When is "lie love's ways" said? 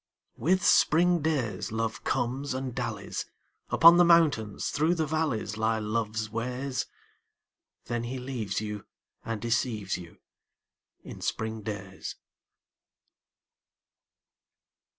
5.57-6.87